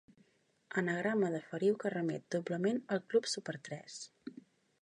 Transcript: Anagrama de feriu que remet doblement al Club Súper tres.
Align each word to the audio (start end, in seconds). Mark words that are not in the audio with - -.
Anagrama 0.81 1.29
de 1.35 1.41
feriu 1.51 1.77
que 1.83 1.93
remet 1.97 2.25
doblement 2.37 2.81
al 2.97 3.05
Club 3.13 3.31
Súper 3.35 3.59
tres. 3.69 4.01